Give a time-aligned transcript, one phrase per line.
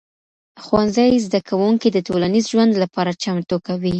[0.63, 3.89] ښوونځي زدهکوونکي د ټولنیز ژوند لپاره چمتو کوي.